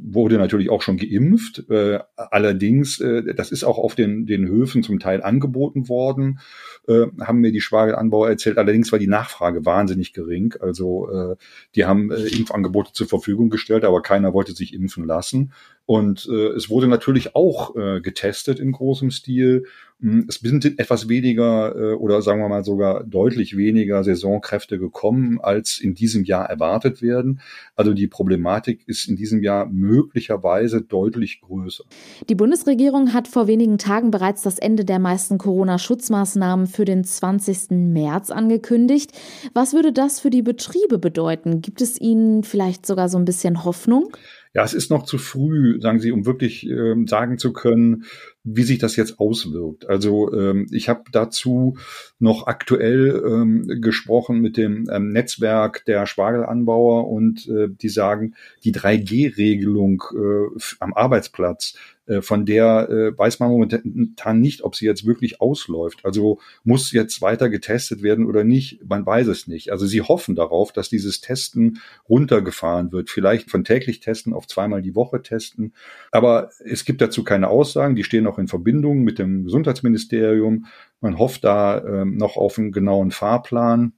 wurde 0.00 0.36
natürlich 0.36 0.70
auch 0.70 0.82
schon 0.82 0.98
geimpft. 0.98 1.64
Äh, 1.70 2.00
allerdings, 2.16 3.00
äh, 3.00 3.34
das 3.34 3.50
ist 3.52 3.64
auch 3.64 3.78
auf 3.78 3.94
den, 3.94 4.26
den 4.26 4.46
Höfen 4.46 4.82
zum 4.82 4.98
Teil 4.98 5.22
angeboten 5.22 5.88
worden, 5.88 6.40
äh, 6.88 7.06
haben 7.20 7.40
mir 7.40 7.52
die 7.52 7.60
Spargelanbauer 7.60 8.28
erzählt. 8.28 8.58
Allerdings 8.58 8.92
war 8.92 8.98
die 8.98 9.06
Nachfrage 9.06 9.64
wahnsinnig 9.64 10.12
gering. 10.12 10.54
Also 10.60 11.10
äh, 11.10 11.36
die 11.74 11.86
haben 11.86 12.10
äh, 12.10 12.26
Impfangebote 12.26 12.92
zur 12.92 13.08
Verfügung 13.08 13.48
gestellt, 13.48 13.84
aber 13.84 14.02
keiner 14.02 14.34
wollte 14.34 14.52
sich 14.52 14.74
impfen 14.74 15.06
lassen. 15.06 15.52
Und 15.84 16.28
äh, 16.30 16.48
es 16.48 16.70
wurde 16.70 16.86
natürlich 16.86 17.34
auch 17.34 17.74
äh, 17.76 18.00
getestet 18.00 18.60
in 18.60 18.72
großem 18.72 19.10
Stil. 19.10 19.64
Hm, 20.00 20.26
es 20.28 20.36
sind 20.36 20.78
etwas 20.78 21.08
weniger 21.08 21.74
äh, 21.76 21.94
oder 21.94 22.22
sagen 22.22 22.40
wir 22.40 22.48
mal 22.48 22.64
sogar 22.64 23.04
deutlich 23.04 23.56
weniger 23.56 24.02
Saisonkräfte 24.04 24.78
gekommen, 24.78 25.40
als 25.40 25.78
in 25.78 25.94
diesem 25.94 26.24
Jahr 26.24 26.48
erwartet 26.48 27.02
werden. 27.02 27.40
Also 27.74 27.94
die 27.94 28.06
Problematik 28.06 28.82
ist 28.86 29.08
in 29.08 29.16
diesem 29.16 29.42
Jahr 29.42 29.66
möglicherweise 29.66 30.82
deutlich 30.82 31.40
größer. 31.40 31.84
Die 32.28 32.34
Bundesregierung 32.36 33.12
hat 33.12 33.26
vor 33.26 33.46
wenigen 33.48 33.78
Tagen 33.78 34.10
bereits 34.10 34.42
das 34.42 34.58
Ende 34.58 34.84
der 34.84 35.00
meisten 35.00 35.38
Corona-Schutzmaßnahmen 35.38 36.66
für 36.66 36.84
den 36.84 37.04
20. 37.04 37.70
März 37.70 38.30
angekündigt. 38.30 39.12
Was 39.52 39.72
würde 39.72 39.92
das 39.92 40.20
für 40.20 40.30
die 40.30 40.42
Betriebe 40.42 40.98
bedeuten? 40.98 41.60
Gibt 41.60 41.80
es 41.80 42.00
Ihnen 42.00 42.44
vielleicht 42.44 42.86
sogar 42.86 43.08
so 43.08 43.18
ein 43.18 43.24
bisschen 43.24 43.64
Hoffnung? 43.64 44.10
Ja, 44.54 44.64
es 44.64 44.74
ist 44.74 44.90
noch 44.90 45.04
zu 45.04 45.16
früh, 45.16 45.80
sagen 45.80 45.98
Sie, 45.98 46.12
um 46.12 46.26
wirklich 46.26 46.68
ähm, 46.68 47.06
sagen 47.06 47.38
zu 47.38 47.54
können, 47.54 48.04
wie 48.44 48.64
sich 48.64 48.78
das 48.78 48.96
jetzt 48.96 49.18
auswirkt. 49.18 49.88
Also 49.88 50.30
ähm, 50.34 50.66
ich 50.70 50.90
habe 50.90 51.04
dazu 51.10 51.78
noch 52.18 52.46
aktuell 52.46 53.22
ähm, 53.26 53.80
gesprochen 53.80 54.40
mit 54.40 54.58
dem 54.58 54.90
ähm, 54.90 55.10
Netzwerk 55.12 55.86
der 55.86 56.04
Spargelanbauer 56.04 57.08
und 57.08 57.48
äh, 57.48 57.68
die 57.70 57.88
sagen, 57.88 58.34
die 58.62 58.74
3G-Regelung 58.74 60.02
äh, 60.14 60.60
am 60.80 60.92
Arbeitsplatz 60.92 61.74
von 62.20 62.44
der 62.44 62.88
äh, 62.90 63.16
weiß 63.16 63.38
man 63.38 63.50
momentan 63.50 64.40
nicht, 64.40 64.62
ob 64.62 64.76
sie 64.76 64.86
jetzt 64.86 65.06
wirklich 65.06 65.40
ausläuft. 65.40 66.04
Also 66.04 66.40
muss 66.64 66.92
jetzt 66.92 67.22
weiter 67.22 67.48
getestet 67.48 68.02
werden 68.02 68.26
oder 68.26 68.44
nicht, 68.44 68.84
man 68.84 69.06
weiß 69.06 69.28
es 69.28 69.46
nicht. 69.46 69.70
Also 69.70 69.86
sie 69.86 70.02
hoffen 70.02 70.34
darauf, 70.34 70.72
dass 70.72 70.88
dieses 70.88 71.20
Testen 71.20 71.78
runtergefahren 72.08 72.92
wird, 72.92 73.08
vielleicht 73.08 73.50
von 73.50 73.64
täglich 73.64 74.00
testen 74.00 74.34
auf 74.34 74.46
zweimal 74.46 74.82
die 74.82 74.94
Woche 74.94 75.22
testen. 75.22 75.72
Aber 76.10 76.50
es 76.64 76.84
gibt 76.84 77.00
dazu 77.00 77.24
keine 77.24 77.48
Aussagen, 77.48 77.96
die 77.96 78.04
stehen 78.04 78.24
noch 78.24 78.38
in 78.38 78.48
Verbindung 78.48 79.02
mit 79.02 79.18
dem 79.18 79.44
Gesundheitsministerium. 79.44 80.66
Man 81.00 81.18
hofft 81.18 81.44
da 81.44 81.82
ähm, 81.84 82.16
noch 82.16 82.36
auf 82.36 82.58
einen 82.58 82.72
genauen 82.72 83.12
Fahrplan. 83.12 83.92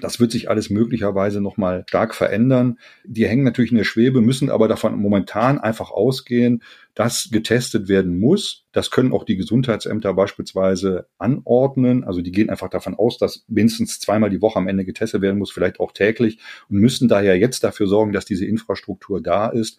Das 0.00 0.20
wird 0.20 0.32
sich 0.32 0.48
alles 0.48 0.70
möglicherweise 0.70 1.40
nochmal 1.40 1.84
stark 1.88 2.14
verändern. 2.14 2.78
Die 3.04 3.26
hängen 3.26 3.44
natürlich 3.44 3.70
in 3.70 3.76
der 3.76 3.84
Schwebe, 3.84 4.20
müssen 4.20 4.50
aber 4.50 4.68
davon 4.68 4.96
momentan 5.00 5.58
einfach 5.58 5.90
ausgehen, 5.90 6.62
dass 6.94 7.28
getestet 7.30 7.88
werden 7.88 8.18
muss. 8.18 8.64
Das 8.72 8.90
können 8.90 9.12
auch 9.12 9.24
die 9.24 9.36
Gesundheitsämter 9.36 10.14
beispielsweise 10.14 11.06
anordnen. 11.18 12.04
Also 12.04 12.22
die 12.22 12.32
gehen 12.32 12.50
einfach 12.50 12.70
davon 12.70 12.94
aus, 12.94 13.18
dass 13.18 13.44
mindestens 13.48 14.00
zweimal 14.00 14.30
die 14.30 14.42
Woche 14.42 14.58
am 14.58 14.68
Ende 14.68 14.84
getestet 14.84 15.22
werden 15.22 15.38
muss, 15.38 15.52
vielleicht 15.52 15.80
auch 15.80 15.92
täglich 15.92 16.38
und 16.68 16.78
müssen 16.78 17.08
daher 17.08 17.38
jetzt 17.38 17.64
dafür 17.64 17.86
sorgen, 17.86 18.12
dass 18.12 18.24
diese 18.24 18.46
Infrastruktur 18.46 19.22
da 19.22 19.48
ist. 19.48 19.78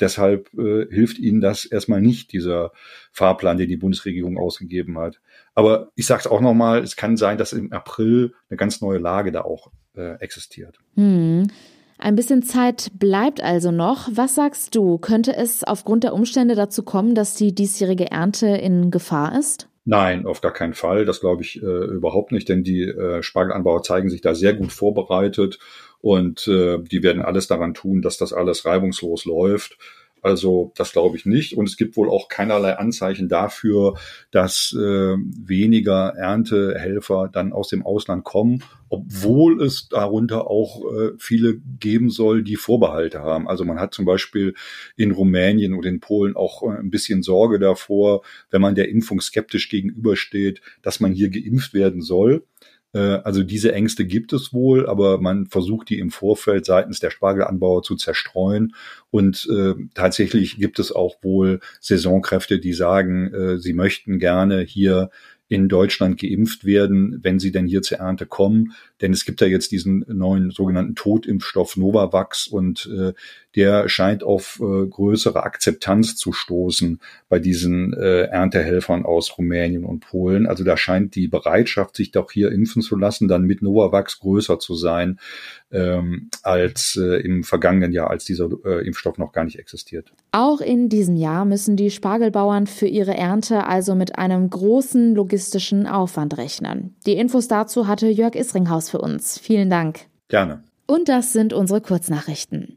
Deshalb 0.00 0.52
äh, 0.54 0.86
hilft 0.90 1.18
ihnen 1.18 1.40
das 1.40 1.64
erstmal 1.64 2.00
nicht, 2.00 2.32
dieser 2.32 2.72
Fahrplan, 3.12 3.58
den 3.58 3.68
die 3.68 3.76
Bundesregierung 3.76 4.38
ausgegeben 4.38 4.98
hat. 4.98 5.20
Aber 5.54 5.90
ich 5.94 6.06
sage 6.06 6.20
es 6.20 6.26
auch 6.26 6.40
nochmal, 6.40 6.82
es 6.82 6.96
kann 6.96 7.16
sein, 7.16 7.38
dass 7.38 7.52
im 7.52 7.72
April 7.72 8.34
eine 8.48 8.56
ganz 8.56 8.80
neue 8.80 8.98
Lage 8.98 9.32
da 9.32 9.42
auch 9.42 9.70
äh, 9.96 10.14
existiert. 10.20 10.78
Hm. 10.94 11.48
Ein 12.00 12.14
bisschen 12.14 12.44
Zeit 12.44 12.90
bleibt 12.94 13.42
also 13.42 13.72
noch. 13.72 14.08
Was 14.12 14.36
sagst 14.36 14.76
du? 14.76 14.98
Könnte 14.98 15.34
es 15.34 15.64
aufgrund 15.64 16.04
der 16.04 16.14
Umstände 16.14 16.54
dazu 16.54 16.84
kommen, 16.84 17.16
dass 17.16 17.34
die 17.34 17.52
diesjährige 17.52 18.12
Ernte 18.12 18.46
in 18.46 18.92
Gefahr 18.92 19.36
ist? 19.36 19.68
Nein, 19.84 20.26
auf 20.26 20.40
gar 20.40 20.52
keinen 20.52 20.74
Fall. 20.74 21.06
Das 21.06 21.18
glaube 21.20 21.42
ich 21.42 21.60
äh, 21.60 21.66
überhaupt 21.66 22.30
nicht, 22.30 22.48
denn 22.48 22.62
die 22.62 22.82
äh, 22.82 23.22
Spargelanbauer 23.22 23.82
zeigen 23.82 24.10
sich 24.10 24.20
da 24.20 24.34
sehr 24.34 24.54
gut 24.54 24.70
vorbereitet 24.70 25.58
und 26.00 26.46
äh, 26.46 26.78
die 26.80 27.02
werden 27.02 27.22
alles 27.22 27.48
daran 27.48 27.74
tun, 27.74 28.02
dass 28.02 28.18
das 28.18 28.32
alles 28.32 28.64
reibungslos 28.64 29.24
läuft. 29.24 29.78
Also 30.22 30.72
das 30.76 30.92
glaube 30.92 31.16
ich 31.16 31.26
nicht. 31.26 31.56
Und 31.56 31.68
es 31.68 31.76
gibt 31.76 31.96
wohl 31.96 32.10
auch 32.10 32.28
keinerlei 32.28 32.76
Anzeichen 32.76 33.28
dafür, 33.28 33.94
dass 34.30 34.74
äh, 34.76 35.16
weniger 35.16 36.14
Erntehelfer 36.16 37.30
dann 37.32 37.52
aus 37.52 37.68
dem 37.68 37.84
Ausland 37.84 38.24
kommen, 38.24 38.62
obwohl 38.88 39.62
es 39.62 39.88
darunter 39.88 40.48
auch 40.48 40.82
äh, 40.92 41.10
viele 41.18 41.58
geben 41.78 42.10
soll, 42.10 42.42
die 42.42 42.56
Vorbehalte 42.56 43.20
haben. 43.20 43.48
Also 43.48 43.64
man 43.64 43.78
hat 43.78 43.94
zum 43.94 44.04
Beispiel 44.04 44.54
in 44.96 45.12
Rumänien 45.12 45.74
und 45.74 45.86
in 45.86 46.00
Polen 46.00 46.36
auch 46.36 46.62
äh, 46.62 46.78
ein 46.78 46.90
bisschen 46.90 47.22
Sorge 47.22 47.58
davor, 47.58 48.22
wenn 48.50 48.60
man 48.60 48.74
der 48.74 48.88
Impfung 48.88 49.20
skeptisch 49.20 49.68
gegenübersteht, 49.68 50.60
dass 50.82 51.00
man 51.00 51.12
hier 51.12 51.30
geimpft 51.30 51.74
werden 51.74 52.02
soll. 52.02 52.44
Äh, 52.92 52.98
also 52.98 53.42
diese 53.42 53.72
Ängste 53.72 54.06
gibt 54.06 54.32
es 54.32 54.52
wohl, 54.52 54.86
aber 54.86 55.20
man 55.20 55.46
versucht 55.46 55.90
die 55.90 55.98
im 55.98 56.10
Vorfeld 56.10 56.64
seitens 56.64 57.00
der 57.00 57.10
Spargelanbauer 57.10 57.82
zu 57.82 57.96
zerstreuen. 57.96 58.74
Und 59.10 59.48
äh, 59.50 59.74
tatsächlich 59.94 60.56
gibt 60.58 60.78
es 60.78 60.92
auch 60.92 61.16
wohl 61.22 61.60
Saisonkräfte, 61.80 62.58
die 62.58 62.72
sagen, 62.72 63.32
äh, 63.32 63.58
sie 63.58 63.72
möchten 63.72 64.18
gerne 64.18 64.60
hier 64.60 65.10
in 65.48 65.68
Deutschland 65.68 66.20
geimpft 66.20 66.64
werden, 66.64 67.20
wenn 67.22 67.38
sie 67.38 67.52
denn 67.52 67.66
hier 67.66 67.82
zur 67.82 67.98
Ernte 67.98 68.26
kommen. 68.26 68.74
Denn 69.00 69.12
es 69.12 69.24
gibt 69.24 69.40
ja 69.40 69.46
jetzt 69.46 69.72
diesen 69.72 70.04
neuen 70.08 70.50
sogenannten 70.50 70.94
Totimpfstoff 70.94 71.76
Novavax 71.76 72.46
und 72.46 72.88
äh, 72.94 73.14
der 73.56 73.88
scheint 73.88 74.22
auf 74.22 74.60
äh, 74.60 74.86
größere 74.86 75.42
Akzeptanz 75.42 76.16
zu 76.16 76.32
stoßen 76.32 77.00
bei 77.28 77.38
diesen 77.38 77.94
äh, 77.94 78.24
Erntehelfern 78.24 79.04
aus 79.04 79.38
Rumänien 79.38 79.84
und 79.84 80.00
Polen. 80.00 80.46
Also 80.46 80.64
da 80.64 80.76
scheint 80.76 81.14
die 81.14 81.28
Bereitschaft, 81.28 81.96
sich 81.96 82.10
doch 82.10 82.30
hier 82.30 82.52
impfen 82.52 82.82
zu 82.82 82.96
lassen, 82.96 83.26
dann 83.26 83.44
mit 83.44 83.62
Novavax 83.62 84.18
größer 84.18 84.58
zu 84.58 84.74
sein 84.74 85.18
ähm, 85.70 86.30
als 86.42 86.96
äh, 87.00 87.20
im 87.20 87.44
vergangenen 87.44 87.92
Jahr, 87.92 88.10
als 88.10 88.24
dieser 88.24 88.48
äh, 88.64 88.86
Impfstoff 88.86 89.18
noch 89.18 89.32
gar 89.32 89.44
nicht 89.44 89.58
existiert. 89.58 90.12
Auch 90.32 90.60
in 90.60 90.88
diesem 90.88 91.16
Jahr 91.16 91.44
müssen 91.44 91.76
die 91.76 91.90
Spargelbauern 91.90 92.66
für 92.66 92.86
ihre 92.86 93.14
Ernte 93.14 93.66
also 93.66 93.94
mit 93.94 94.18
einem 94.18 94.48
großen 94.48 95.14
logistischen 95.14 95.86
Aufwand 95.86 96.38
rechnen. 96.38 96.96
Die 97.06 97.14
Infos 97.14 97.48
dazu 97.48 97.86
hatte 97.86 98.08
Jörg 98.08 98.34
Isringhaus 98.34 98.90
für 98.90 98.98
uns. 98.98 99.38
Vielen 99.38 99.70
Dank. 99.70 100.00
Gerne. 100.28 100.62
Und 100.90 101.10
das 101.10 101.34
sind 101.34 101.52
unsere 101.52 101.82
Kurznachrichten. 101.82 102.74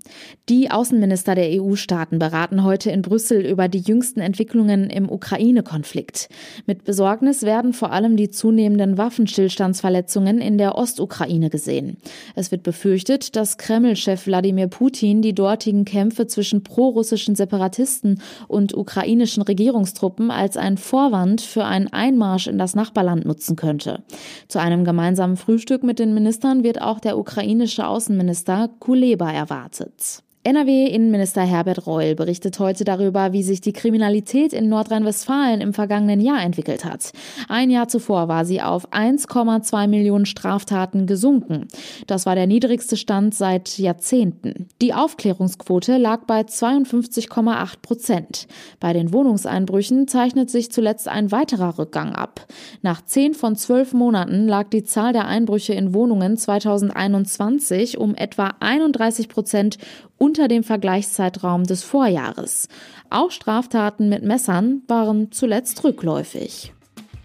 Die 0.49 0.69
Außenminister 0.69 1.33
der 1.33 1.61
EU-Staaten 1.61 2.19
beraten 2.19 2.65
heute 2.65 2.91
in 2.91 3.03
Brüssel 3.03 3.45
über 3.45 3.69
die 3.69 3.79
jüngsten 3.79 4.19
Entwicklungen 4.19 4.89
im 4.89 5.09
Ukraine-Konflikt. 5.09 6.27
Mit 6.65 6.83
Besorgnis 6.83 7.43
werden 7.43 7.71
vor 7.71 7.93
allem 7.93 8.17
die 8.17 8.29
zunehmenden 8.29 8.97
Waffenstillstandsverletzungen 8.97 10.41
in 10.41 10.57
der 10.57 10.77
Ostukraine 10.77 11.49
gesehen. 11.49 11.95
Es 12.35 12.51
wird 12.51 12.63
befürchtet, 12.63 13.37
dass 13.37 13.57
Kreml-Chef 13.57 14.27
Wladimir 14.27 14.67
Putin 14.67 15.21
die 15.21 15.33
dortigen 15.33 15.85
Kämpfe 15.85 16.27
zwischen 16.27 16.65
prorussischen 16.65 17.35
Separatisten 17.35 18.21
und 18.49 18.75
ukrainischen 18.75 19.43
Regierungstruppen 19.43 20.31
als 20.31 20.57
ein 20.57 20.75
Vorwand 20.77 21.39
für 21.39 21.63
einen 21.63 21.87
Einmarsch 21.87 22.47
in 22.47 22.57
das 22.57 22.75
Nachbarland 22.75 23.23
nutzen 23.23 23.55
könnte. 23.55 24.03
Zu 24.49 24.59
einem 24.59 24.83
gemeinsamen 24.83 25.37
Frühstück 25.37 25.81
mit 25.83 25.97
den 25.97 26.13
Ministern 26.13 26.65
wird 26.65 26.81
auch 26.81 26.99
der 26.99 27.17
ukrainische 27.17 27.87
Außenminister 28.01 28.67
Kuleba 28.79 29.31
erwartet. 29.31 30.23
NRW-Innenminister 30.43 31.43
Herbert 31.43 31.85
Reul 31.85 32.15
berichtet 32.15 32.57
heute 32.57 32.83
darüber, 32.83 33.31
wie 33.31 33.43
sich 33.43 33.61
die 33.61 33.73
Kriminalität 33.73 34.53
in 34.53 34.69
Nordrhein-Westfalen 34.69 35.61
im 35.61 35.71
vergangenen 35.71 36.19
Jahr 36.19 36.41
entwickelt 36.41 36.83
hat. 36.83 37.11
Ein 37.47 37.69
Jahr 37.69 37.87
zuvor 37.87 38.27
war 38.27 38.43
sie 38.43 38.59
auf 38.59 38.91
1,2 38.91 39.87
Millionen 39.87 40.25
Straftaten 40.25 41.05
gesunken. 41.05 41.67
Das 42.07 42.25
war 42.25 42.33
der 42.33 42.47
niedrigste 42.47 42.97
Stand 42.97 43.35
seit 43.35 43.77
Jahrzehnten. 43.77 44.67
Die 44.81 44.95
Aufklärungsquote 44.95 45.97
lag 45.97 46.25
bei 46.25 46.41
52,8 46.41 47.73
Prozent. 47.83 48.47
Bei 48.79 48.93
den 48.93 49.13
Wohnungseinbrüchen 49.13 50.07
zeichnet 50.07 50.49
sich 50.49 50.71
zuletzt 50.71 51.07
ein 51.07 51.31
weiterer 51.31 51.77
Rückgang 51.77 52.13
ab. 52.15 52.47
Nach 52.81 53.05
zehn 53.05 53.35
von 53.35 53.55
zwölf 53.55 53.93
Monaten 53.93 54.47
lag 54.47 54.69
die 54.69 54.85
Zahl 54.85 55.13
der 55.13 55.27
Einbrüche 55.27 55.73
in 55.73 55.93
Wohnungen 55.93 56.35
2021 56.35 57.99
um 57.99 58.15
etwa 58.15 58.55
31 58.59 59.29
Prozent 59.29 59.77
unter 60.21 60.47
dem 60.47 60.63
Vergleichszeitraum 60.63 61.63
des 61.63 61.83
Vorjahres. 61.83 62.67
Auch 63.09 63.31
Straftaten 63.31 64.07
mit 64.07 64.23
Messern 64.23 64.83
waren 64.87 65.31
zuletzt 65.31 65.83
rückläufig. 65.83 66.73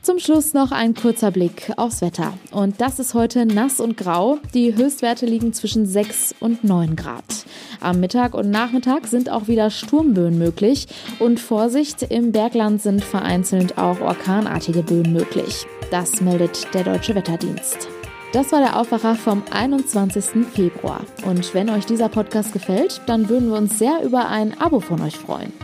Zum 0.00 0.18
Schluss 0.18 0.54
noch 0.54 0.70
ein 0.70 0.94
kurzer 0.94 1.30
Blick 1.30 1.72
aufs 1.76 2.00
Wetter. 2.00 2.32
Und 2.52 2.80
das 2.80 2.98
ist 2.98 3.12
heute 3.12 3.44
nass 3.44 3.80
und 3.80 3.96
grau. 3.98 4.38
Die 4.54 4.74
Höchstwerte 4.74 5.26
liegen 5.26 5.52
zwischen 5.52 5.84
6 5.84 6.36
und 6.40 6.64
9 6.64 6.96
Grad. 6.96 7.44
Am 7.80 8.00
Mittag 8.00 8.32
und 8.32 8.50
Nachmittag 8.50 9.08
sind 9.08 9.28
auch 9.28 9.46
wieder 9.46 9.68
Sturmböen 9.68 10.38
möglich. 10.38 10.86
Und 11.18 11.38
Vorsicht, 11.38 12.02
im 12.02 12.32
Bergland 12.32 12.80
sind 12.80 13.04
vereinzelt 13.04 13.76
auch 13.76 14.00
orkanartige 14.00 14.82
Böen 14.82 15.12
möglich. 15.12 15.66
Das 15.90 16.20
meldet 16.22 16.72
der 16.72 16.84
Deutsche 16.84 17.14
Wetterdienst. 17.14 17.88
Das 18.36 18.52
war 18.52 18.60
der 18.60 18.78
Aufwacher 18.78 19.14
vom 19.14 19.42
21. 19.50 20.46
Februar. 20.52 21.00
Und 21.24 21.54
wenn 21.54 21.70
euch 21.70 21.86
dieser 21.86 22.10
Podcast 22.10 22.52
gefällt, 22.52 23.00
dann 23.06 23.30
würden 23.30 23.48
wir 23.48 23.56
uns 23.56 23.78
sehr 23.78 24.02
über 24.04 24.28
ein 24.28 24.60
Abo 24.60 24.80
von 24.80 25.00
euch 25.00 25.16
freuen. 25.16 25.54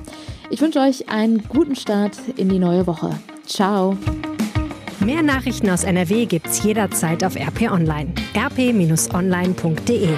Ich 0.48 0.62
wünsche 0.62 0.80
euch 0.80 1.10
einen 1.10 1.46
guten 1.50 1.76
Start 1.76 2.16
in 2.38 2.48
die 2.48 2.58
neue 2.58 2.86
Woche. 2.86 3.10
Ciao. 3.44 3.98
Mehr 5.00 5.22
Nachrichten 5.22 5.68
aus 5.68 5.84
NRW 5.84 6.24
gibt's 6.24 6.62
jederzeit 6.64 7.22
auf 7.24 7.36
RP 7.36 7.70
Online. 7.70 8.14
rp-online.de 8.34 10.08